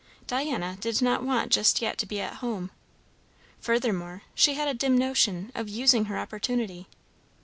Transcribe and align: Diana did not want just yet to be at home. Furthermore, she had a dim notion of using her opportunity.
Diana 0.25 0.77
did 0.79 0.99
not 1.03 1.21
want 1.21 1.51
just 1.51 1.79
yet 1.79 1.99
to 1.99 2.07
be 2.07 2.19
at 2.19 2.37
home. 2.37 2.71
Furthermore, 3.59 4.23
she 4.33 4.55
had 4.55 4.67
a 4.67 4.73
dim 4.73 4.97
notion 4.97 5.51
of 5.53 5.69
using 5.69 6.05
her 6.05 6.17
opportunity. 6.17 6.87